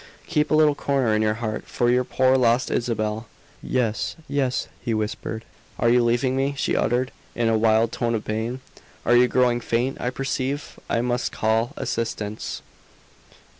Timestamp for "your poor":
1.91-2.35